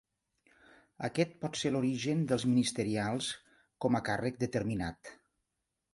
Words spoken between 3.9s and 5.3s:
a càrrec determinat.